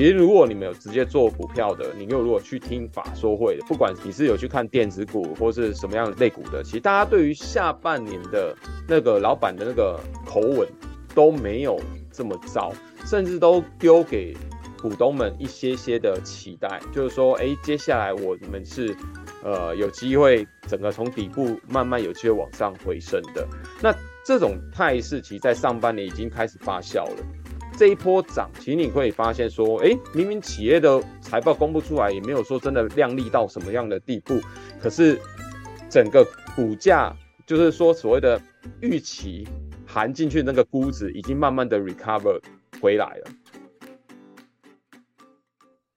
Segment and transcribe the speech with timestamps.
[0.00, 8.56] 其实如果你们有直接做股票的，你又如果去听法说会的，不管你是有去看电子股或是什么样的类股的，其实大家对于下半年的
[8.88, 10.66] 那个老板的那个口吻
[11.14, 11.78] 都没有
[12.10, 12.72] 这么糟，
[13.04, 14.34] 甚至都丢给
[14.80, 18.96] 股东们一些些的期待，就是说，哎，接下来我们是
[19.44, 23.46] 呃有机会整个从底部慢慢有机会往上回升的。
[23.82, 27.16] 那这种态势其实在上半年已经开始发酵了。
[27.80, 34.38] 这一波涨，其实你会发现说，哎，明明企业的财报公布出来，也没有说真的亮丽到什么样的地步，
[34.78, 35.18] 可是
[35.88, 36.22] 整个
[36.54, 37.10] 股价，
[37.46, 38.38] 就是说所谓的
[38.82, 39.48] 预期
[39.86, 42.38] 含进去那个估值，已经慢慢的 recover
[42.82, 43.30] 回来了。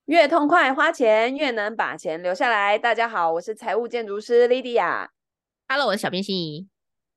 [0.05, 2.79] 越痛快花钱，越能把钱留下来。
[2.79, 5.09] 大家好，我是财务建筑师 Lydia。
[5.67, 6.72] Hello，我是小编心怡。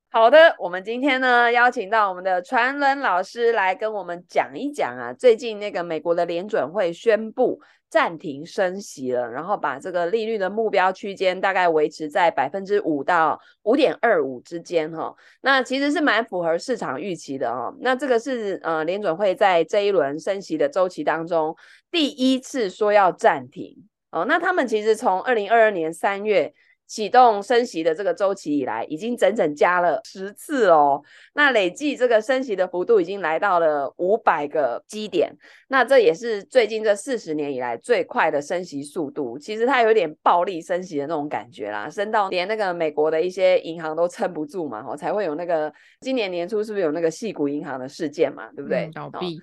[0.09, 7.59] 好的，我们今天呢邀请到我们的传伦老师来跟我们讲一讲啊，最近那个美国的联准会宣布
[7.89, 15.13] 暂停升息了，然后把这个利率的目标区间大概维持在百分之五到五点二五之间哈。
[15.41, 17.75] 那其实是蛮符合市场预期的哦。
[17.81, 21.53] 那这个是呃联准会在这一轮升息的周期当中
[21.91, 23.75] 第一次说要暂停
[24.11, 24.23] 哦。
[24.25, 26.53] 那他们其实从二零二二年三月。
[26.87, 31.03] 启动升息的这个周期以来，已经整整加了十次哦。
[31.33, 35.31] 那累计这个升息的幅度已经来到了五百个基点。
[35.67, 39.37] 那这也是最近这四十年以来最快的升息速度。
[39.37, 48.85] 其实它有点暴力升息的那种感觉啦，升到连那个美国的一些银行都撑不住嘛，吼，才会有那个今年年初是不是有那个矽谷银行的事件嘛，对不对？
[48.85, 49.41] 嗯，倒闭。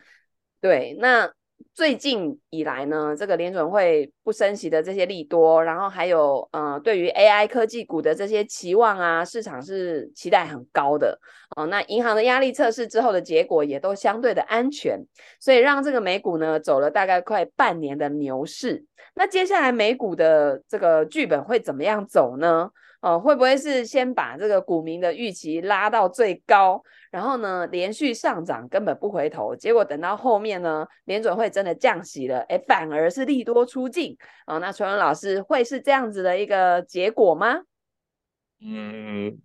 [0.60, 1.30] 对，那。
[1.72, 11.18] 最近以来呢，这个联准会不升息的这些利多，然后还有呃，对于 AI 科技股的这些期望啊，市场是期待很高的
[11.56, 15.00] 哦、那银行的压力测试之后的结果也都相对的安全，
[15.40, 18.84] 所以让这个美股呢走了大概快半年的牛市。
[19.14, 22.70] 那接下来美股的这个剧本会怎么样走呢？
[23.00, 26.82] 哦、呃，会不会是先把这个股民的预期拉到最高？
[27.14, 34.16] 然后呢，连续上涨根本不回头，结果等到后面呢，联准会真的降息了，哎，反而是利多出尽
[34.46, 37.60] 啊、那传文老师会是这样子的一个结果吗？
[38.60, 39.38] 嗯，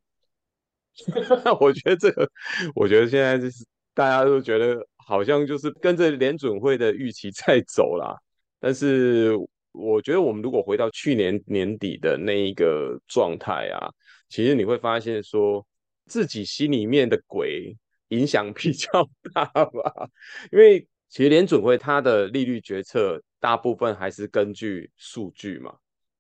[1.62, 2.28] 我觉得这个，
[2.74, 3.64] 我觉得现在就是
[3.94, 8.18] 大家都觉得好像就是跟着联准会的预期在走啦。
[8.60, 9.38] 但是
[9.74, 13.92] 我觉得我们如果回到去年年底的那一个状态啊，
[14.28, 15.64] 其实你会发现说。
[16.10, 17.78] 自己心里面的鬼
[18.10, 20.10] 影响比较大吧，
[20.52, 25.74] 因为其实联准会它的利率决策大部分还是根据数据嘛，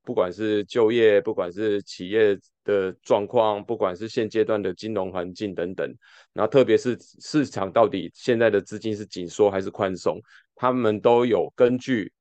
[0.03, 5.91] 不管是就业，不管是企业的状况，不管是现阶段的金融环境等等，
[6.31, 10.21] 然后特别是市场到底现在的资金是紧缩还是宽松，
[10.55, 12.11] 他们都有根据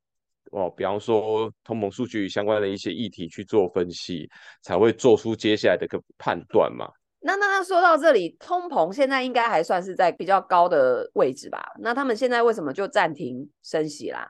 [0.50, 4.28] 哦，比方说通膨数据相关的一些议题去做分析，
[4.62, 6.88] 才会做出接下来的个判断嘛。
[7.20, 11.72] 那那他说到这里，通膨现在应该还算是在比较高的位置吧？
[11.80, 14.28] 那他们现在为什么就暂停升息啦？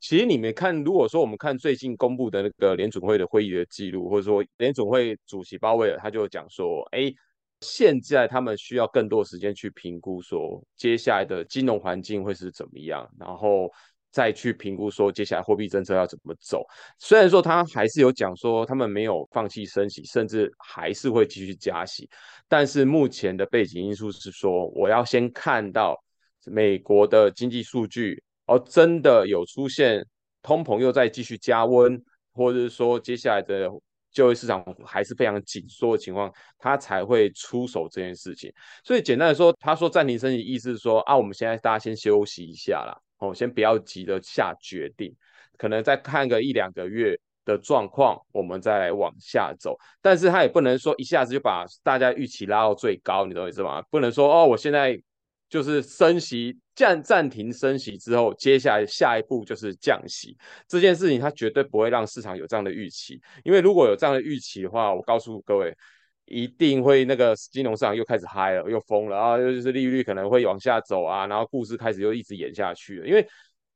[0.00, 7.12] 其实你们看，如果说我们看最近公布的那个联准会的会议的记录，或者说联准会主席鲍威尔他就讲说，哎，
[7.60, 13.70] 现在他们需要更多时间去评估说接下来的金融环境会是怎么样，然后。
[14.10, 16.64] 再去评估说接下来货币政策要怎么走，
[16.98, 22.08] 虽然说他还是有讲说他们没有放弃升息，甚至还是会继续加息，
[22.48, 25.96] 但是目前的背景因素是说，我要先看到
[26.46, 30.04] 美国的经济数据，而真的有出现
[30.42, 33.68] 通膨又再继续加温，或者是说接下来的
[34.10, 38.52] 就业市场还是非常紧缩的情况，他才会出手这件事情。
[38.82, 42.98] 所以简单的说，他说暂停升息，意思是说啊，我们现在大家先休息一下啦。
[43.20, 45.14] 哦，先不要急着下决定，
[45.56, 49.78] 可能再看个一两个月的状况，我们再来往下走。
[50.02, 53.80] 但是他也不能说一下子就把大家预期拉到最高，你懂我意思吗？
[53.90, 55.00] 不能说哦，我现在
[55.48, 60.36] 就是升息，暂暂停升息之后，接下来下一步就是降息。
[60.66, 65.76] 这件事情他绝对不会让市场有这样的预期，因为如果有这样的预期的话，我告诉各位。
[66.30, 69.36] 一定会那个金融市场又开始嗨了，又疯了啊！
[69.36, 73.06] 又就是利率可能会往下走啊，然后故事开始又一直演下去了。
[73.06, 73.26] 因为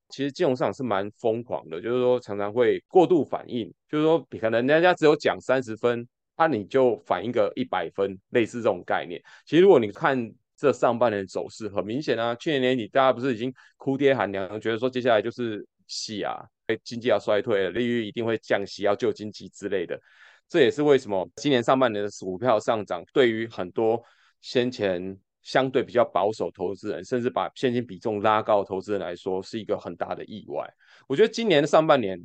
[0.09, 6.07] 其实金融市场是蛮疯狂的，就是说常常会过度反应，就是说可能人家只有讲三十分，
[6.37, 9.21] 那、你就反应个一百分，类似这种概念。
[9.45, 16.39] 其实如果你看这上半年的走势，很明显啊，去年年底大家不是已经哭爹喊娘，觉得说接下来就是戏啊，
[16.85, 19.99] 经济要衰退了，利率一定会降息，要救经济之类的。
[20.55, 24.01] 这也是为什么今年上半年的股票上涨，对于很多
[24.41, 30.65] 先前相对比较保守投资人，甚至把现金比重拉高的投资人来说，是一个很大的意外。
[31.09, 32.17] 我觉得今年的上半年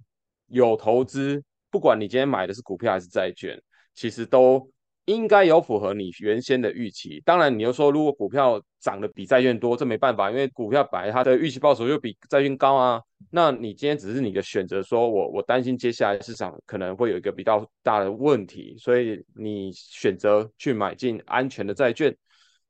[0.46, 3.60] 有投资，不管你今天买的是股票还是债券，
[3.96, 4.72] 其实都
[5.09, 7.19] 应该有符合你原先的预期。
[7.25, 13.01] 当然，你又说如果股票涨得比债券多，这没办法，因为股票本来它的预期报酬就比债券高啊。
[13.31, 22.15] 那你今天只是你的选择，说我我担心接下来市场可能会有一个比较大的问题，所以你选择去买进安全的债券。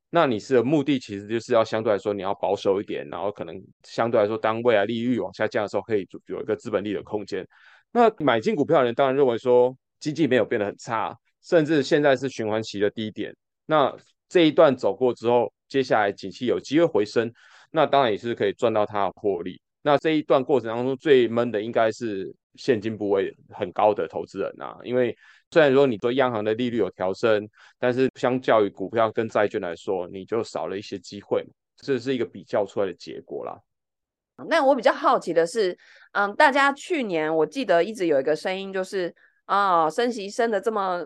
[0.09, 7.45] 那你是的目的其实就是要相对来说你要保守一点，然后可能相对来说当未来利率往下降的时候，可以有一个资本利的空间。
[7.91, 13.36] 那买进股票的人当然认为说经济没有变得很差，甚至现在是循环期的低点。
[13.65, 13.95] 那
[14.27, 17.31] 这一段走过之后，接下来景气有机会回升，
[17.71, 19.62] 那当然也是可以赚到它的获利。
[19.81, 25.15] 那这一段过程当中最闷的应该是现金部位很高的投资人啊，因为。
[25.51, 27.50] 虽然说你说央行的利率有调升，
[27.80, 31.44] 但是相较于股票跟债券来说，你就少了一些机会，
[31.77, 33.59] 这是一个比较出来的结果啦。
[34.47, 35.75] 那我比较好奇的是，
[36.12, 39.12] 嗯，大家去年我记得一直有一个声音，就是
[39.45, 41.03] 啊、升息升得这么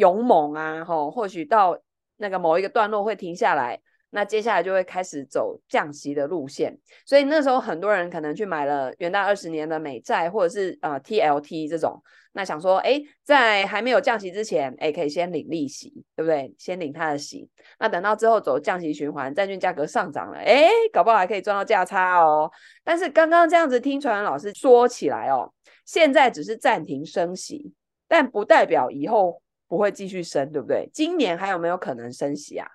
[0.00, 1.78] 勇猛啊，吼，或许到
[2.16, 3.78] 那个某一个段落会停下来。
[4.12, 6.76] 那接下来就会开始走降息的路线，
[7.06, 12.02] 所以那时候很多人可能去买了元大二十年的美债，或者是呃 TLT 这种，
[12.32, 16.52] 那想说，哎，在还没有降息之前，哎，可以先领利息，对不对？
[16.58, 17.48] 先领它的息。
[17.78, 22.50] 那等到之后走降息循环，债券价格上涨了，哎，搞不好还可以赚到价差哦。
[22.82, 25.48] 但是刚刚这样子听传人老师说起来哦，
[25.84, 27.72] 现在只是暂停升息，
[28.08, 30.90] 但不代表以后不会继续升，对不对？
[30.92, 32.66] 今年还有没有可能升息啊？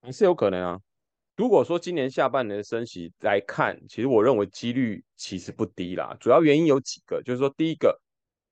[0.00, 0.80] 还是有可能啊。
[1.36, 6.16] 如果说今年下半年的升息来看，其实我认为几率其实不低啦。
[6.20, 8.00] 主要原因有几个，就是说第一个，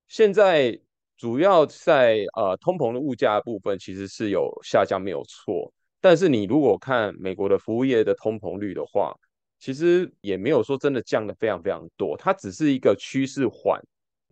[0.09, 0.77] 现在
[1.17, 9.15] 主要在呃通膨的物价部分其实是有下降没有错，但是你如果看美国的服务业的通膨率的话，
[9.61, 13.81] 其实也没有说真的降得非常非常多，它只是一个趋势缓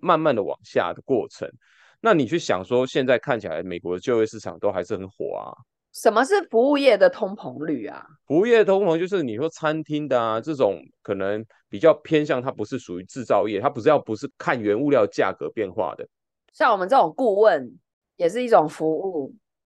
[0.00, 1.48] 慢慢的往下的过程。
[2.06, 5.50] 那你去想说，现在看起来美国的就业市场都还是很火啊。
[5.92, 8.06] 什么是服务业的通膨率啊？
[8.28, 16.06] 服务业的通膨就是你说餐厅的啊，这种可能比较偏向，它不是属于制造业，它不是要不是看原物料价格变化的。
[16.52, 17.76] 像我们这种顾问
[18.14, 19.34] 也是一种服务。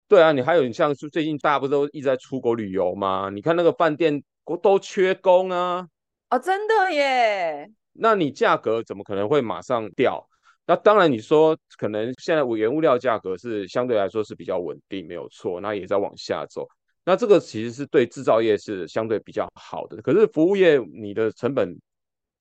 [0.09, 3.29] 对啊，你还有你像最近大家不是都一直在出国旅游吗？
[3.33, 4.21] 你看那个饭店
[4.61, 5.87] 都缺工啊。
[6.29, 7.71] 哦，真的耶。
[7.93, 10.27] 那你价格怎么可能会马上掉？
[10.67, 16.67] 那当然，你说可能现在原物料价格是相对来说是比较稳定，没有错，那也在往下走。
[17.05, 20.01] 那这个其实是对制造业是相对比较好的。
[20.01, 21.73] 可是服务业你的成本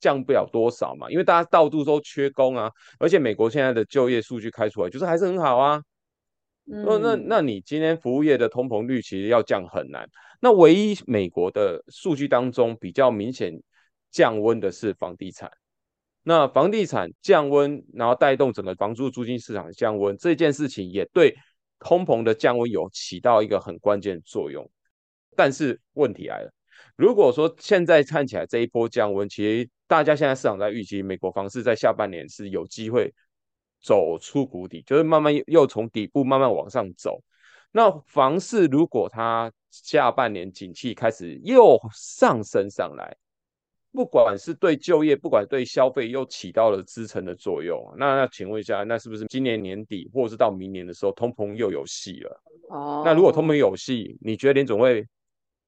[0.01, 2.69] 降不了多少嘛，因为大家到处都缺工啊，
[2.99, 5.81] 而且美国现在的就业数据开出来就是还是很好啊。
[6.69, 10.05] 嗯、那那那你今天服务业的通膨率其实要降很难。
[10.41, 13.53] 那唯一美国的数据当中比较明显
[14.11, 15.49] 降温的是房地产。
[16.29, 21.33] 那房地产降温，然后带动整个房租租金市场降温，这件事情也对
[21.79, 24.69] 通膨的降温有起到一个很关键的作用。
[25.37, 26.53] 但是问题来了，
[26.97, 33.15] 如果说现在看起来这一波降温，其实大家现在市场在预期美国房市在下半年是有机会
[33.81, 37.23] 走出谷底，就是慢慢又从底部慢慢往上走。
[37.71, 43.17] 那房市如果它下半年景气开始又上升上来，
[43.97, 47.83] 不管是对就业，不管对消费，又起到了支撑的作用。
[47.97, 52.43] 那那请问一下，那是不是今年年底，或者是到明年的时候，通膨又有戏了？
[52.69, 55.03] 哦，那如果通膨有戏，你觉得联总会，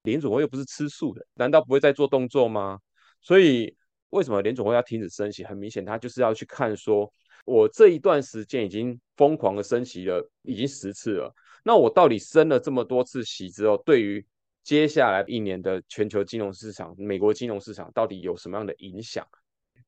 [0.03, 2.79] 联总会又不是吃素的，难道不会再做动作吗？
[3.19, 3.75] 所以
[4.11, 5.43] 为什么联总会要停止升息？
[5.43, 7.11] 很明显，他就是要去看说，
[7.45, 11.33] 我这一段时间已经疯狂的升息了，已经十次了，
[11.63, 14.23] 那我到底升了这么多次息之后，对于
[14.69, 19.27] 接下来一年的全球金融市场，美国金融市场到底有什么样的影响？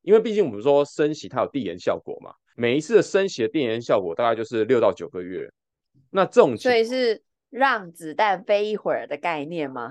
[0.00, 5.48] 因为毕竟我们说升息它有递延效果嘛，每一次的升息的递延效果大概就是六到九个月。
[6.10, 9.88] 那这种所以是让子弹飞一会儿的概念吗？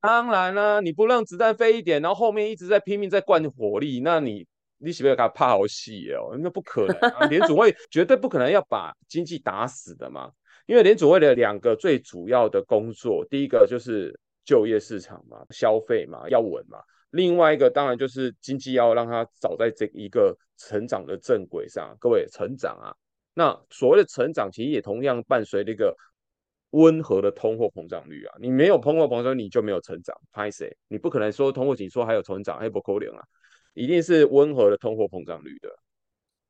[0.00, 4.46] 当然啦，你不让子弹飞一点，然后后面一直在拼命在灌火力，那你
[4.78, 6.34] 你是不是给他怕好戏哦？
[6.40, 10.30] 那不可能啊， 联储会绝对不可能要把经济打死的嘛。
[10.66, 16.78] 因为联准会的两个最主要的工作，第一个就是就业市场嘛，消费嘛，要稳嘛。
[17.10, 21.94] 另外一个当然就是经济要让它走在这一个成长的正轨上。
[22.00, 22.90] 各位，成长啊，
[23.34, 25.94] 那所谓的成长，其实也同样伴随那个
[26.70, 28.34] 温和的通货膨胀率啊。
[28.40, 30.16] 你没有通货膨胀，你就没有成长。
[30.32, 30.74] 拍谁？
[30.88, 33.22] 你不可能说通货紧缩还有成长，还不可能啊，
[33.74, 35.68] 一定是温和的通货膨胀率的。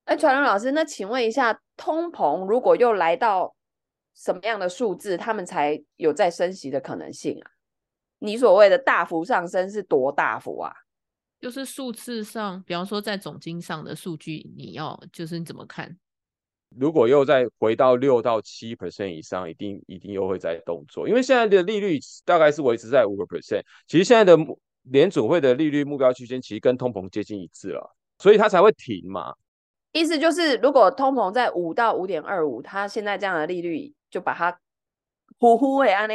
[0.05, 3.55] 哎，传人老师，那请问一下，通膨如果又来到？
[4.15, 7.51] 什么样的数字，他们才有再升息的可能性啊？
[8.21, 10.73] 你所谓的大幅上升是多大幅啊？
[11.41, 15.99] 就是数字上，比方说在总经上的数据，你要就是你怎么看？
[16.77, 23.63] 如果又再回到六到七 percent 以上，一定一定又会再动作，因为现在的利率大概是维持在五个 percent。
[23.87, 24.37] 其实现在的
[24.85, 29.35] 联储会的利率目标区间其实跟通膨接近一致了，所以它才会停嘛。
[29.93, 34.57] 意思就是，如果通膨在五到五点二五，它现在这样的利率就把它
[35.39, 36.15] 呼呼为安呢？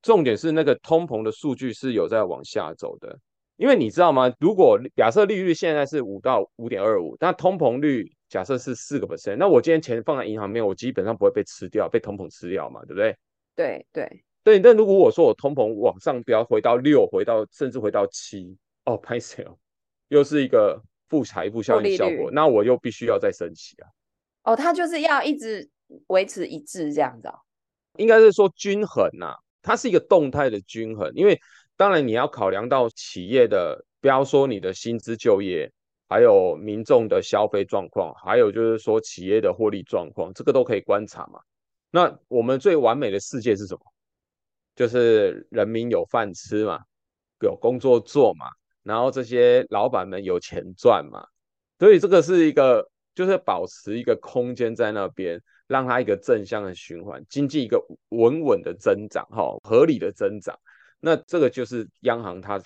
[0.00, 3.18] 重点是那个通膨的数据是有在往下走的，
[3.56, 4.32] 因为你知道吗？
[4.40, 8.10] 如果假设利率现在是五到五点二五，那通膨率。
[8.30, 13.18] 假设是四个 percent，那我今天钱放在银行里面，我基本上不会被吃掉，被通膨吃掉嘛，对不对？
[13.56, 14.60] 对对对。
[14.60, 19.58] 但如果我说我通膨往上飙，回到六，回到甚至回到七，哦，拍谢哦，
[20.10, 23.90] 又是一个负财富效应效果，那我又必须要再升息啊。
[24.44, 25.68] 哦，它就是要一直
[26.08, 27.34] 维持一致这样子哦。
[27.96, 31.40] 应该是说均衡呐、它是一个动态的均衡，因为
[31.76, 35.72] 当然你要考量到企业的，不要说你的薪资就业。
[36.12, 41.38] 还有民众的消费状况，还有就是说企业的获利状况，这个都可以观察嘛。
[41.92, 43.80] 那我们最完美的世界是什么？
[44.74, 46.80] 就是人民有饭吃嘛，
[47.42, 48.46] 有工作做嘛，
[48.82, 51.24] 然后这些老板们有钱赚嘛。
[51.78, 60.58] 所以这个是一个，就是保持一个空间在那边，让它一个正向的循环，经济一个稳稳的增长，哈，合理的增长。
[60.98, 62.60] 那这个就是央行它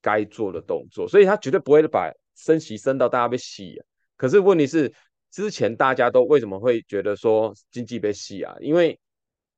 [0.00, 2.12] 该做的动作，所以它绝对不会把。
[2.36, 3.80] 升息升到大家被洗啊，
[4.16, 4.92] 可是问题是，
[5.30, 8.52] 之前大家都为什么会觉得说经济被洗啊？
[8.58, 8.98] 因为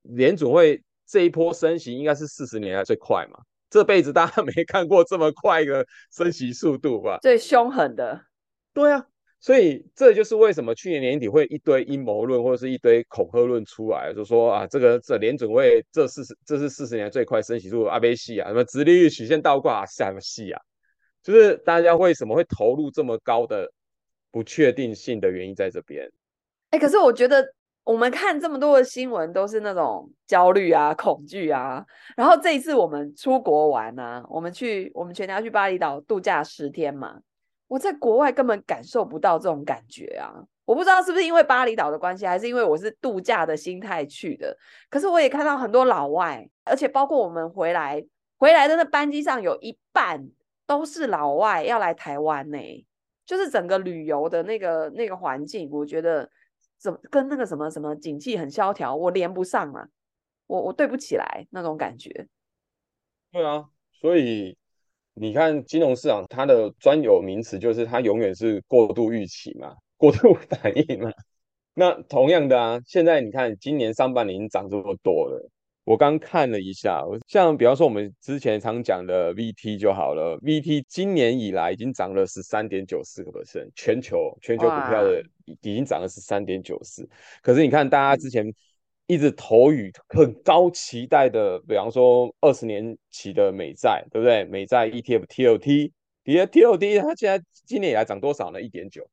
[0.02, 3.38] 联总会这一波升息应该是四十年来最快嘛，
[3.70, 7.18] 这辈子大家没看过这么快的升息速度吧？
[7.22, 8.26] 最凶狠的。
[8.74, 9.06] 对啊，
[9.38, 20.60] 所以这就是为什么去年年底会一堆阴谋论或者是一堆恐吓论出来，就说啊，这个这联准会这四十这是四十年最快升息速度，阿贝戏啊，什么殖利率曲线倒挂，什么戏啊？
[21.22, 23.70] 就是大家为什么会投入这么高的
[24.32, 26.10] 不确定性的原因在这边。
[26.70, 27.46] 哎、可是我觉得
[27.84, 31.84] 我们看这么多的新闻都是那种焦虑啊、恐惧啊。
[32.16, 37.20] 然后这一次我们出国玩啊，我们去我们全家去巴厘岛度假十天嘛。
[37.68, 40.32] 我在国外根本感受不到这种感觉啊。
[40.64, 44.56] 我不知道是不是因为巴厘岛的关系，还是因为我是度假的心态去的。
[44.90, 48.04] 可是我也看到很多老外，而且包括我们回来
[48.36, 50.28] 回来的那班机上有一半。
[50.68, 52.58] 都是老外要来台湾呢、
[53.24, 56.28] 就是整个旅游的那个那个环境，我觉得
[56.76, 59.86] 怎么跟那个什么什么景气很萧条，我连不上啊，
[60.48, 62.26] 我我对不起来那种感觉。
[63.30, 64.58] 对啊，所以
[65.18, 71.10] 你看金融市场它的专有名词就是它永远是过度预期嘛，过度 反应嘛。
[71.74, 75.50] 那同样的啊，现在你看今年上半年已经涨这么多了。
[75.84, 85.22] 我刚看了一下，像比方说我们之前常讲的 VT 就好了，VT 今年以来已经涨了十三点九四个 percent，全球全球股票的
[85.62, 87.08] 已经涨了十三点九四。
[87.40, 88.44] 可是你看大家之前
[89.06, 94.44] 一直投予很高期待的，比方说二十年期的美债，对不对？
[94.44, 95.92] 美债 ETF TLT，
[96.24, 98.60] 底下 TLT 它现在今年以来涨多少呢？
[98.60, 99.08] 一点九。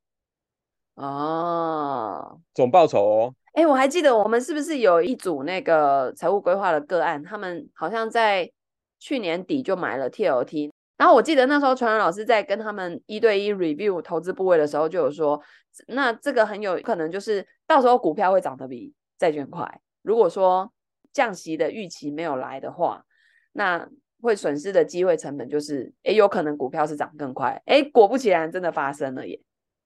[0.96, 3.34] 哦，总报酬哦。
[3.52, 7.22] 哎、欸，我还记得我们是不是有一组那个财务规划的个案？
[7.22, 8.50] 他们好像在
[8.98, 15.40] 去年底就买了 TLT，然后我记得那时候传人老师在跟他们一对一 review 投资部位的时候，就有说，
[15.86, 19.80] 那这个很有可能就是到时候股票会涨得比债券快。
[20.04, 20.72] 如果说
[21.12, 23.04] 降息的预期没有来的话，
[23.52, 23.88] 那
[24.20, 27.60] 会损失的机会成本就是，哎，有可能股票是涨更快。
[27.66, 29.40] 哎，果不其然，真的发生了耶。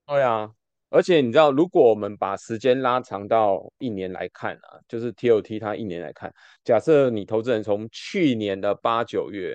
[0.07, 0.51] 对啊。
[0.91, 6.33] 而且你知道，如果我们把时间拉长到一年来看啊，就是 TOT 它一年来看，
[6.65, 9.55] 假设你投资人从去年的八九月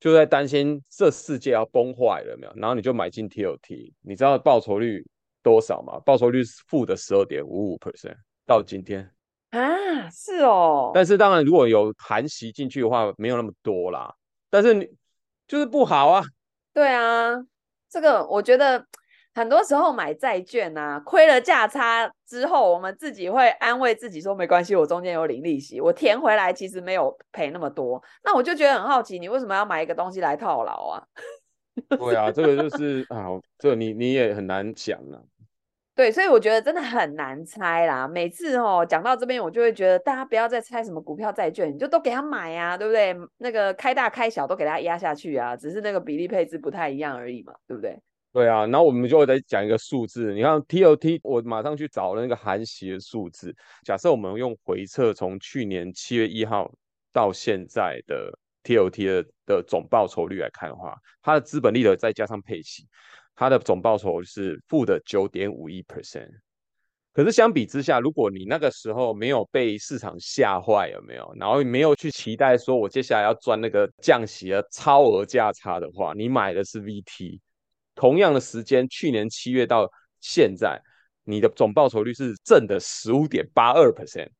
[0.00, 5.06] 就在担心这世界要崩坏了没有，然后你就买进 TOT，你知道报酬率
[5.42, 6.00] 多少吗？
[6.06, 8.16] 报酬率是负的十二点五五 percent
[8.46, 9.06] 到今天
[9.52, 10.90] 啊，是哦。
[10.92, 14.12] 但是当然，如果有含息进去的话，没有那么多啦。
[14.50, 14.86] 但是你
[15.46, 16.22] 就是不好啊。
[16.74, 17.32] 对啊，
[17.88, 18.84] 这个我觉得。
[19.34, 28.02] 很多时候买债券啊，亏了价差之后，我们自己会安慰自己说没关系，我中间有领利息，我填回来其实没有赔那么多。
[28.22, 31.02] 那我就觉得很好奇，你为什么要买一个东西来套牢啊？
[31.88, 33.24] 对啊，这个就是啊，
[33.58, 35.16] 这个你你也很难讲啊。
[35.94, 38.08] 对，所以我觉得真的很难猜啦。
[38.08, 43.14] 每次哦讲到这边，我就会觉得大家不要再猜什么股票债券，你就都给他买啊，对不对？
[43.36, 47.98] 那个开大开小都给他压下去啊，只是那个比例配置不太一样而已嘛，对不对？
[48.32, 50.32] 对啊，然后我们就会再讲一个数字。
[50.32, 53.54] 你看 TOT，我马上去找了那个含息的数字。
[53.84, 56.72] 假设我们用回测从去年七月一号
[57.12, 58.32] 到现在的
[58.64, 62.86] TOT 的的总报酬率来看的话，它的资本利得再加上配息，
[63.34, 66.30] 它的总报酬是负的九点五一 percent。
[67.14, 71.30] 可是相比之下，如果你那个时候没有被市场吓坏，有没有？
[71.38, 77.38] 然后没有去期待说我接下来要赚那个降息的超额价差的话，你买的是 VT，
[77.94, 79.90] 同样的时间，去年七月到
[80.22, 80.80] 现在，
[81.24, 84.30] 你的总报酬率是正的十五点八二 percent。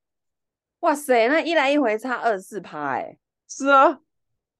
[0.80, 3.18] 哇塞，那一来一回差二十四趴，哎，
[3.48, 4.00] 是啊，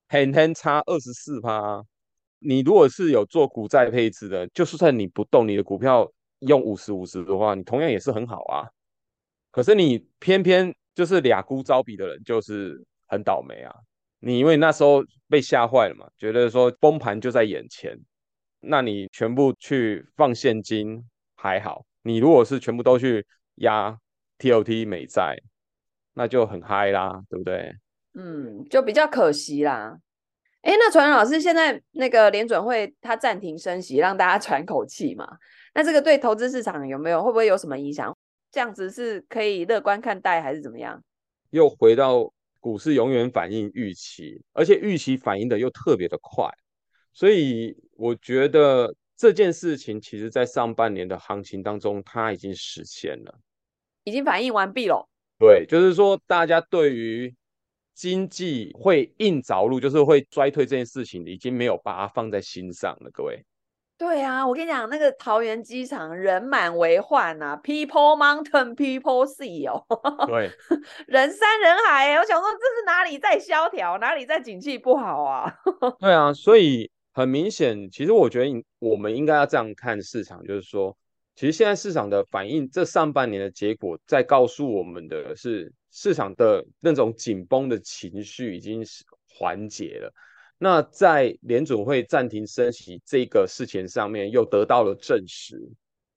[0.08, 1.82] 很很差二十四趴。
[2.44, 6.10] 你如果是有做股债配置的，就算你不动你的股票。
[6.44, 8.66] 用五十五十的话，你同样也是很好啊。
[9.52, 13.72] 可是你偏偏就是俩孤招比的人，就是很倒霉啊。
[14.18, 17.96] 你因为那时候被吓坏了嘛，觉得说崩盘就在眼前，
[18.58, 21.00] 那你全部去放现金
[21.36, 23.24] 还好，你如果是全部都去
[23.58, 23.96] 压
[24.40, 25.36] TOT 美债，
[26.12, 27.72] 那就很嗨啦，对不对？
[28.14, 29.96] 嗯，就比较可惜啦。
[30.62, 35.38] 哎，那传人老师现在那个联准会它暂停升息，让大家 喘口气嘛。
[35.74, 38.16] 那这个对投资市场有没有，会不会有什么影响？
[38.50, 41.02] 这样子是可以乐观看待，还是怎么样？
[41.50, 46.48] 又回到股市永远反映预期，而且预期反应的又特别的快，
[47.12, 53.34] 所以我觉得这件事情其实在上半年的行情当中，它已经实现了，
[54.04, 55.08] 已经反应完毕了。
[55.38, 57.34] 对，就是说大家对于
[57.94, 63.44] 经济会硬着陆，就是会衰退这件事情，已经没有把它放在心上了，各位。
[63.98, 70.50] 对啊，我跟你讲，那个桃园机场人满为患呐，People Mountain People Sea 哦，对，
[71.06, 72.12] 人山人海。
[72.16, 75.54] 我想说，这是哪里在萧条，哪里在景气不好啊？
[76.00, 80.96] 对啊，所以很明显，其实我觉得我们应该要这样看市场，就是说，
[81.36, 88.82] 其实现在市场的反应，这上半年的结果，在告诉我们的是，市场的那种紧绷的情绪已经
[89.28, 90.12] 缓解了。
[90.58, 95.60] 那在联准会暂停升息这个事情上面又得到了证实，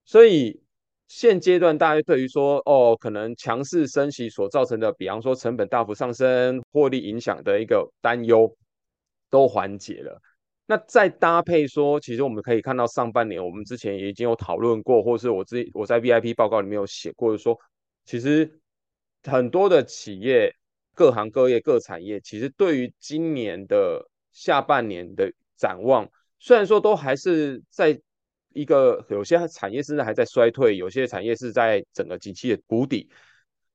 [0.05, 0.61] 所以
[1.07, 8.55] 现阶段大家对于说哦，可能强势升息所造成的，比方说成本大幅上升、获利影响的一个担忧
[9.29, 10.21] 都缓解了。
[10.67, 17.59] 那再搭配说，其实我们可以看到上半年我们之前也已经有讨论过，或是我自己我在 VIP 报告里面有写过，说
[18.05, 18.59] 其实
[19.25, 20.53] 很多的企业、
[20.93, 26.09] 各行各业、各产业，其实对于今年的下半年的展望，
[26.39, 27.99] 虽然说都还是在
[28.53, 33.09] 一个有些产业甚至还在衰退，有些产业是在整个景气的谷底，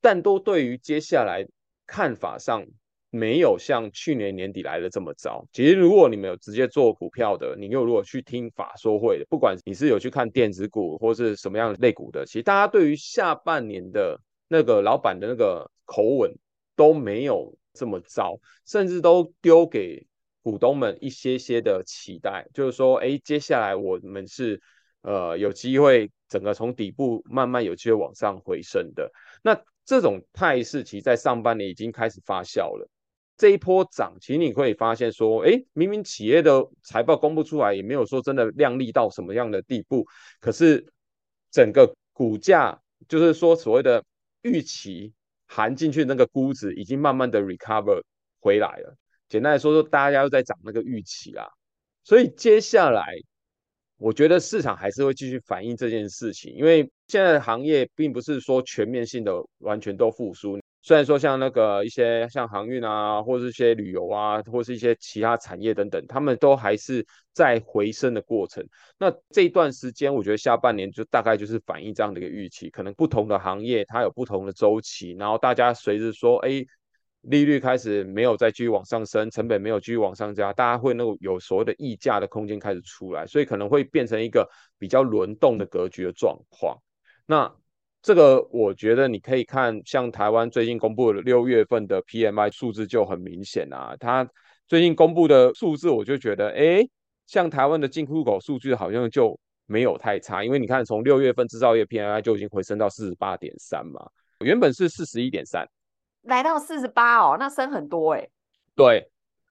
[0.00, 1.46] 但都对于接下来
[1.86, 2.64] 看法上
[3.10, 5.44] 没有像去年年底来的这么糟。
[5.52, 14.18] 其实如果你们有直接做股票的，你又如果去听法说会的，不管你是有去看电子股或是什么样的类股的，其实大家对于下半年的
[14.50, 16.36] 那个老板的那个口吻
[16.74, 20.04] 都没有这么糟，甚至都丢给。
[20.42, 24.58] 股东们一些些的期待，就是说，哎，接下来我们是
[25.02, 29.12] 呃有机会整个从底部慢慢有机会往上回升的。
[29.42, 32.88] 那这种态势其实在上半年已经开始发酵了。
[33.36, 40.06] 这一波涨，其实你可以发现说，哎，明明企业的财报公布出来，也没有说真的亮丽到什么样的地步，
[40.40, 40.90] 可是
[41.50, 44.02] 整个股价就是说所谓的
[44.42, 45.12] 预期
[45.46, 48.02] 含进去那个估值，已经慢慢的 recover
[48.40, 48.96] 回来了。
[49.28, 51.46] 简单来说，说大家又在涨那个预期啊，
[52.04, 53.04] 所以接下来
[53.96, 60.59] 我觉得市场还是会继续反映这件事情，因为现在行业并不是说全面性的完全都复苏。
[60.90, 68.66] 虽然说像那个一些像航运啊，或是一些旅游啊，或是一些其他产业等等，他们都还是在回升的过程。
[68.98, 76.66] 那这一段时间，我觉得下半年就大概就是反映这样的一个预期，可能不同的行业它有不同的周期，然后大家随着说，哎。
[77.22, 84.48] 利率开始没有再继续往上升，成本没有继续往上加，大家会那种有所谓的溢价的空间开始出来，所以可能会变成一个
[84.78, 86.78] 比较轮动的格局的状况。
[87.26, 87.54] 那
[88.02, 93.94] 这个我觉得你可以看，像台湾最近公布的六月份的 PMI 数字就很明显啊。
[94.00, 94.26] 它
[94.66, 96.82] 最近公布的数字，我就觉得，哎，
[97.26, 104.00] 像台湾的进出口数据好像就没有太差，因为你看从六月份制造业 PMI 就已经回升到四十八点三嘛，
[104.44, 105.68] 原本是四十一点三。
[106.22, 108.26] 来到四十八哦，那升很多哎。
[108.74, 109.06] 对，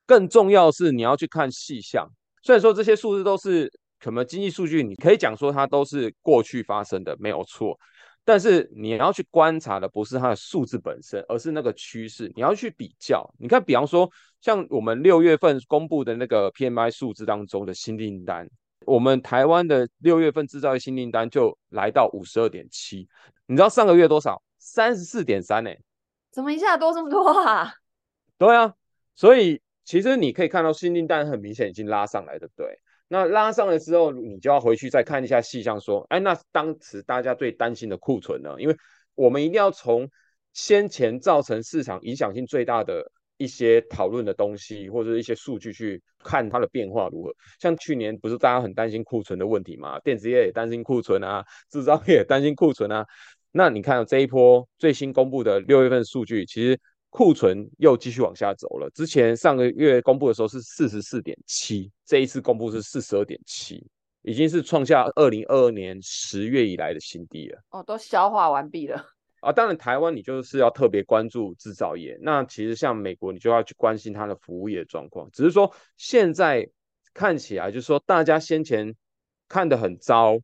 [0.07, 2.07] 更重要是你要去看细项。
[2.41, 7.77] 虽然说这些数字都是什么经济数据，你可以讲说它都是过去发生的，没有错。
[8.29, 12.31] 但是你要去观察的不是它的数字本身，而是那个趋势。
[12.35, 13.27] 你要去比较。
[13.39, 14.07] 你看，比方说
[14.39, 18.47] 像我们六月份公布的那个 PMI 数字当中的新订单，
[18.85, 23.07] 我们台湾的六月份制造业新订单就来到五十二点七。
[23.47, 24.39] 你知道上个月多少？
[24.59, 25.71] 三十四点三呢。
[26.29, 27.73] 怎么一下多这么多啊？
[28.37, 28.75] 对啊，
[29.15, 32.79] 所以其实你可以看到新订单很明显已经拉上来，对不对？
[33.11, 38.55] 那拉上了之后，你就要回去再看一下细项，说，哎，那当时大家最担心的库存呢？
[38.59, 38.77] 因为
[39.15, 40.07] 我们一定要从
[40.53, 47.33] 先前造成市场影响性最大的一些讨论的东西，或者是一些数据去看它的变化如何。
[47.59, 49.99] 像去年不是大家很担心库存的问题吗？
[50.01, 53.03] 电子业也担心库存啊，制造业也担心库存啊。
[53.51, 56.79] 那你看这一波最新公布的六月份数据，其实。
[57.09, 58.89] 库存又继续往下走了。
[58.91, 63.85] 之前上个月公布的时候是四十四点七，这一次公布是四十二点七，
[64.21, 67.59] 已经是创下二零二二年十月以来的新低了。
[67.71, 69.03] 哦，都消化完毕了。
[69.41, 72.17] 啊，当然台湾你就是要特别关注制造业。
[72.21, 75.29] 那其实像美国，你就要去关心它的服务业状况。
[75.31, 76.69] 只是说现在
[77.13, 78.93] 看起来，就是说大家先前
[79.47, 80.37] 看得很糟，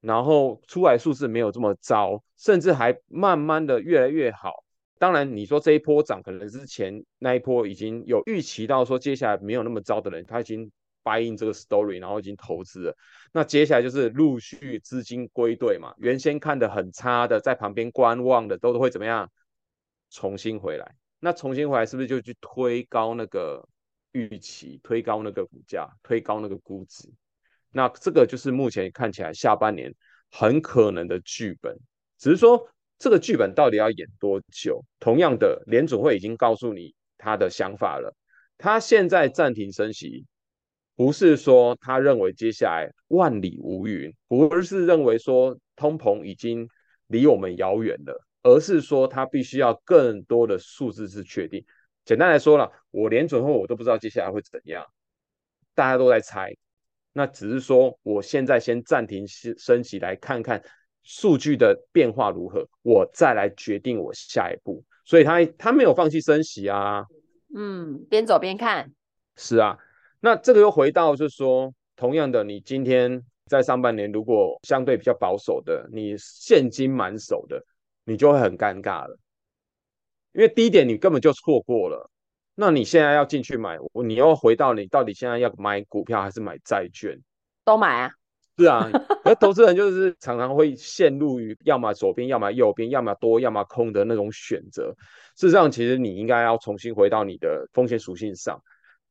[0.00, 4.61] 然后出来数字没有这么糟，甚至还慢慢的越来越好。
[5.02, 10.70] 当然，你说这一波涨可能之前那一波已经有预期到说接下来没有那么糟的人，他已经
[11.02, 12.96] buy in 这个 story，然后已经投资了。
[13.32, 19.28] 那接下来就是陆续资金归队嘛，原先看得很差的，在旁边观望的都会怎么样？
[20.10, 20.94] 重新回来。
[21.18, 23.68] 那重新回来是不是就去推高那个
[24.12, 27.10] 预期，推高那个股价，推高那个估值？
[27.72, 29.92] 那这个就是目前看起来下半年
[30.30, 31.76] 很可能的剧本，
[32.18, 32.68] 只是说。
[33.02, 34.84] 这个剧本到底要演多久？
[35.00, 38.14] 同样的，联准会已经告诉你他的想法了。
[38.56, 40.24] 他现在暂停升息，
[40.94, 46.68] 不是说他认为接下来万里无云，不是认为说通膨已经
[47.08, 51.64] 离我们遥远了，而是说他必须要更多的数字是确定。
[52.04, 54.86] 简单来说了，我联准会我都不知道接下来会怎样，
[55.74, 56.54] 大家都在猜。
[57.12, 60.62] 那只是说，我现在先暂停升息，来看看。
[61.02, 64.84] 数据的变化如何，我再来决定我下一步。
[65.04, 67.04] 所以他他没有放弃升息啊，
[67.54, 68.92] 嗯，边走边看。
[69.36, 69.76] 是啊，
[70.20, 77.64] 那这个又回到就是说，同样的，你今天在上半年如果相对比较保守的，你现金满手的，
[78.04, 79.18] 你就会很尴尬了，
[80.32, 82.08] 因为低点你根本就错过了。
[82.54, 87.18] 那你现在要进去买，你又回到你到底现在要买股票还是买债券？
[87.64, 88.12] 都买啊。
[88.58, 88.90] 是啊，
[89.34, 94.94] 投资人就是常常会陷入于要么左边，要么右边，要么多，要么空的那种选择。
[95.36, 98.60] 事实上，其实你应该要重新回到你的风险属性上。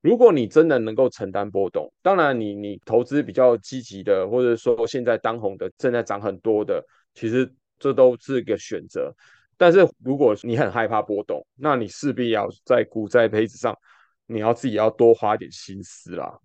[0.01, 9.13] 如果你真的能够承担波动，当然你你投资比较积极的，或者说现在当红的正在涨很多的，其实这都是一个选择。
[9.57, 13.77] 但是如果你很害怕波动，那你势必要在股债配置上，
[14.25, 16.35] 你要自己要多花点心思啦。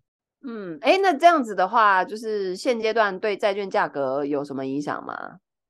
[0.49, 5.13] 嗯，哎，那这样子的话，就是现阶段对债券价格有什么影响吗？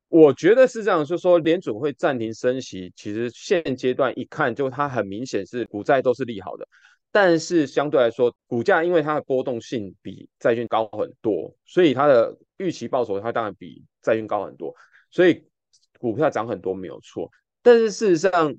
[0.09, 6.69] 我觉得是这样，就是说联准会暂停升息，其实现阶段一看，就它很明显是股债都是利好的，
[7.11, 14.75] 但是相对来说，股价因为它的波动性比债券高很多，所以它的预期报酬它当然比债券高很多，
[15.11, 15.43] 所以
[15.99, 17.31] 股票涨很多没有错，
[17.63, 18.55] 但是事实上。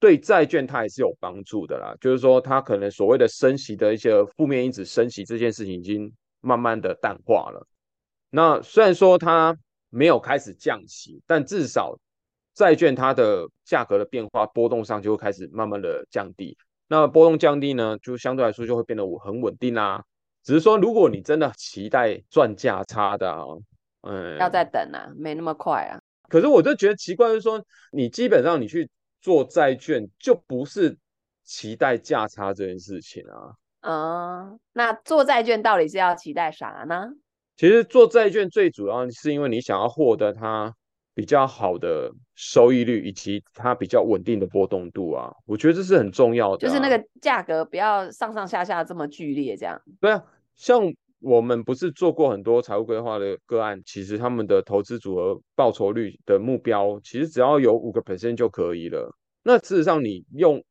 [0.00, 7.66] 对债券它也是有帮助的啦，就是说它可能所谓的升息的一些负面因子升息这件事情已经慢慢的淡化了。
[8.30, 9.56] 那虽然说它
[9.90, 11.98] 没有开始降息，但至少
[12.54, 16.56] 债券它的价格的变化波动上就会开始慢慢的降低。
[16.86, 20.04] 那波动降低呢，就相对来说就会变得很稳定啦。
[20.44, 23.42] 只是说如果你真的期待赚价差的啊，
[24.02, 25.98] 嗯，要再等啊，没那么快啊。
[26.28, 28.88] 可是我就觉得奇怪，就是说你基本上你去。
[29.20, 30.96] 做债券就不是
[31.44, 33.54] 期待价差这件事情啊。
[33.80, 37.10] 嗯，那做债券到底是要期待啥呢？
[37.56, 40.74] 其实做债券最主要是因为你想要获得它
[41.14, 45.32] 比较好的收益率，以及它比较稳定的波动度啊。
[45.46, 46.68] 我觉得这是很重要的啊。
[46.68, 49.80] 就是那个价格不要上上下下这么剧烈，这样。
[50.00, 50.92] 对啊，像。
[51.20, 59.12] 我们不是做过很多财务规划的个案，其实他们的投资组合报酬率的目标，其实只要有五个 percent 就可以了。
[59.42, 60.62] 那事实上，你用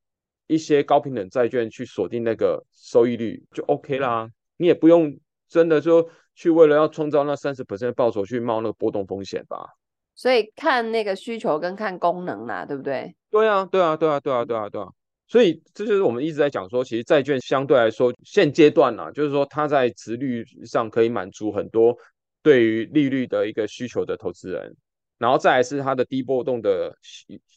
[0.47, 4.29] 一些高平等债券去锁定那个收益率就 OK 啦。
[4.57, 9.67] 你也不用真的说去为了要创造那三十 percent 的报酬去冒那个波动风险吧。
[10.15, 13.15] 所以看那个需求跟看功能啦，对不对？
[13.29, 14.87] 对啊，对啊，对啊，对啊，对啊，对啊。
[15.29, 21.93] 所以这就是我们一直在讲说，其实债券相对来说现阶段呢、就是说它在值率上可以满足很多
[22.41, 24.73] 对于利率的一个需求的投资人，
[25.17, 26.97] 然后再来是它的低波动的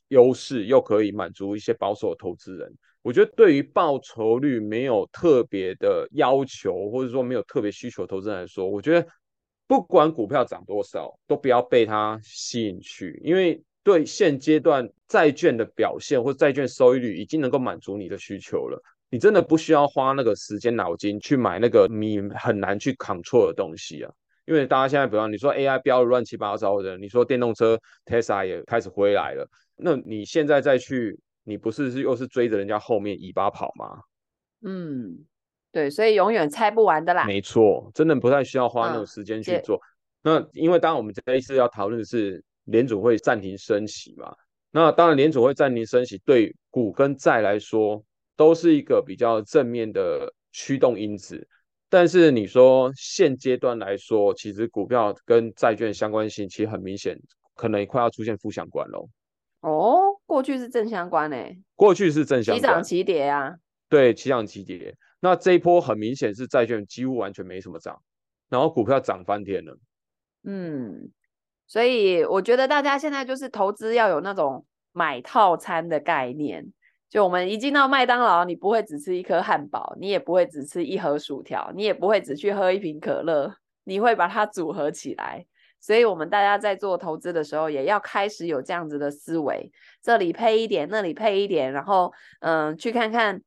[0.09, 2.77] 优势，又可以满足一些保守的投资人。
[3.03, 9.07] 我觉得对于报酬率没有特别的要求，或者说没有特别需求投资人来说，我觉得
[9.69, 13.63] 不管股票涨多少，都不要被它吸引去，因为。
[13.83, 24.13] 对现阶段债券的表现或债券收益率已经能够满足你的需求了，你真的不需要花那个时间脑筋去买那个你很难去 control 的东西啊。
[24.47, 34.01] 因为大家现在，比方你说 AI 标的乱七八糟的，你说电动车 Tesla 也开始回来了，那你现在再去，你不是是又是追着人家后面尾巴跑吗？
[34.63, 35.25] 嗯，
[35.71, 37.27] 对，所以永远猜不完的啦。
[37.27, 39.81] 没错，真的不太需要花那种时间去做。
[40.25, 44.35] 嗯、那因为当然我们这一次要讨论的是联储会暂停升息嘛，
[44.71, 48.03] 那当然联储会暂停升息对股跟债来说。
[48.37, 51.47] 都是一个比较正面的驱动因子，
[51.91, 57.21] 但是你说现阶段来说，其实股票跟债券相关性其实很明显，
[57.55, 59.07] 可能快要出现负相关喽。
[59.61, 63.55] 哦，过去是正相关诶，过去是正相关，齐涨齐跌啊。
[63.91, 64.97] 对，齐涨齐跌。
[65.21, 68.01] 那这一波很明显是债券几乎完全没什么涨，
[68.49, 69.79] 然后股票涨翻天了。
[70.45, 71.11] 嗯，
[71.71, 76.67] 所以我觉得大家现在就是投资要有那种买套餐的概念。
[77.09, 83.55] 就我们一进到麦当劳，你不会只吃一颗汉堡，你也不会只吃一盒薯条，你也不会只去喝一瓶可乐，
[83.85, 85.47] 你会把它组合起来。
[85.79, 89.71] 所以，我们大家在做投资的时候，也要开始有这样子的思维，
[90.03, 93.41] 这里配一点，那里配一点，然后，嗯，去看看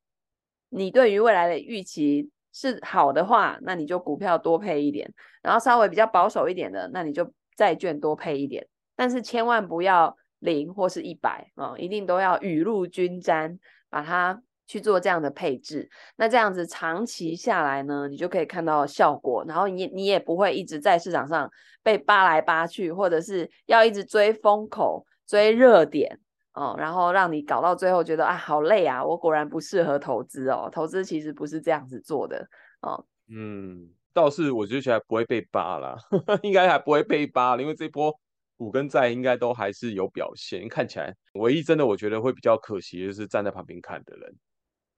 [0.70, 5.08] 你对于未来的预期是好的话，那你就股票多配一点；
[5.42, 8.68] 然后稍微比较保守一点的，那你就债券多配一点。
[8.96, 10.18] 但是千万不要。
[10.46, 13.58] 零或是一百啊，一定都要雨露均沾，
[13.90, 15.90] 把它去做这样的配置。
[16.18, 19.46] 那这样子长期下来呢，你就可以看到效果。
[19.48, 21.50] 然后你你也不会一直在市场上
[21.82, 26.20] 被扒来扒去，或者是要一直追风口、追热点
[26.56, 30.70] 哦，然后让你搞到最后觉得啊好累啊，我果然不适合投资哦。
[30.70, 32.46] 投资其实不是这样子做的
[32.82, 33.06] 哦。
[33.30, 35.98] 嗯，倒是我觉得 还不会被扒啦，
[36.44, 38.14] 应该还不会被扒，因为这波。
[38.56, 44.32] 股跟债应该都还是有表现，看起来唯一真的我觉得会比较可惜的就是站在旁边看的人。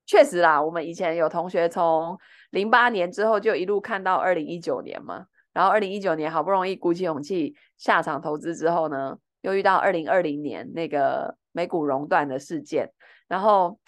[0.06, 2.16] 确实啦，我们以前有同学从
[2.52, 12.92] 零八年之后就一路看到二零一九年嘛，然后二零一九年好不容易鼓起勇气下场投资之后呢，又遇到二零二零年那个美股熔断的事件，
[13.28, 13.80] 然后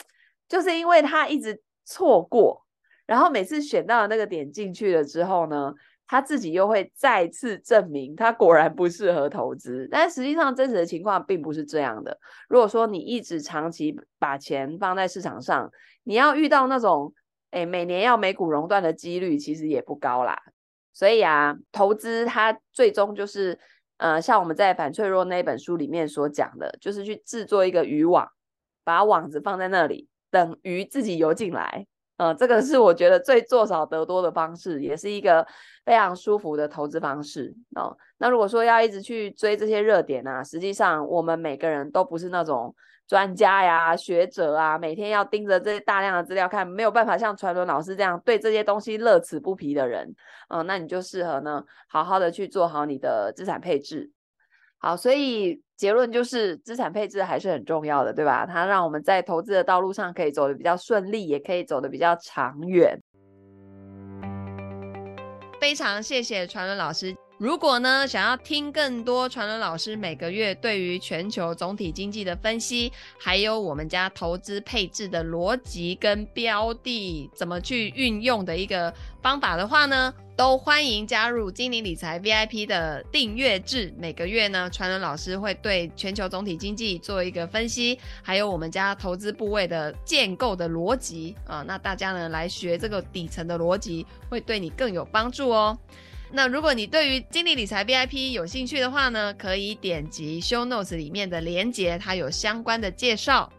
[0.47, 2.65] 就是因为他一直错过，
[3.07, 5.73] 然后每次选到那个点进去了之后呢，
[6.05, 12.19] 他自己又会再次证明他果然不适合投资，但实际上真实的情况并不是这样的。
[12.47, 15.71] 如果说你一直长期把钱放在市场上，
[16.03, 17.13] 你要遇到那种
[17.51, 20.37] 诶每年要美股熔断的几率其实也不高啦。
[20.93, 23.57] 所以啊，投资它最终就是
[23.97, 28.27] 呃，像我们在反脆弱那本书里面所讲的，就是去制作一个渔网，
[28.83, 31.87] 把网子放在那里，等鱼自己游进来。
[32.17, 35.45] 嗯，这个是我觉得最做少得多的方式，也是一个
[35.85, 37.95] 非常舒服的投资方式哦。
[38.17, 42.75] 那如果说要一直去追这些热点啊，实际上我们每个人都不是那种
[43.07, 50.13] 专家呀、学者啊，每天要盯着这些大量的资料看，没有办法像传伦老师这样对这些东西乐此不疲的人。
[50.49, 54.11] 嗯，那你就适合呢，好好的去做好你的资产配置。
[54.79, 58.47] 好，所以结论就是资产配置还是很重要的，对吧？
[58.47, 62.99] 它让我们在投资的道路上可以走得比较顺利，也可以走得比较长远。
[65.61, 67.15] 非常谢谢传伦老师。
[67.39, 83.93] 如果呢，想要听更多传伦老师每个月对于全球总体经济的分析，还有我们家投资配置的逻辑跟标的怎么去运用的一个方法的话呢，都欢迎加入精灵理财 VIP 的订阅制。
[83.99, 95.77] 每个月呢，传伦老师会对全球总体经济做一个分析，还有我们家投资部位的建构的逻辑啊，那大家呢来学这个底层的逻辑，会对你更有帮助哦。
[96.31, 103.51] 那如果你对于经理理财 VIP 有兴趣的话呢，可以点击 Show Notes 里面的连结，它有相关的介绍。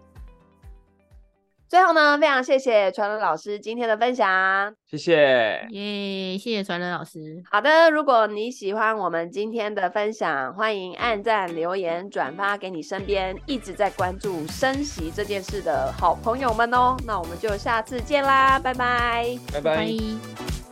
[1.69, 7.43] 最后呢，非常谢谢传伦老师今天的分享，谢谢，耶，谢谢传伦老师。
[7.51, 16.97] 好的，如果你喜欢我们今天的分享，欢迎按赞、留言、转发给你身边一直在关注升息这件事的好朋友们哦。
[17.05, 19.77] 那我们就下次见啦，拜拜，拜拜。
[19.77, 20.68] 拜拜。